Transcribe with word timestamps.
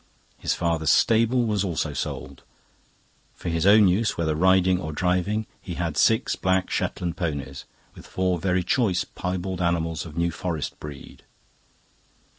His 0.39 0.55
father's 0.55 0.89
stable 0.89 1.45
was 1.45 1.63
also 1.63 1.93
sold. 1.93 2.41
For 3.35 3.49
his 3.49 3.67
own 3.67 3.87
use, 3.87 4.17
whether 4.17 4.33
riding 4.33 4.81
or 4.81 4.91
driving, 4.91 5.45
he 5.61 5.75
had 5.75 5.95
six 5.95 6.35
black 6.35 6.71
Shetland 6.71 7.17
ponies, 7.17 7.65
with 7.93 8.07
four 8.07 8.39
very 8.39 8.63
choice 8.63 9.03
piebald 9.03 9.61
animals 9.61 10.03
of 10.07 10.17
New 10.17 10.31
Forest 10.31 10.79
breed. 10.79 11.21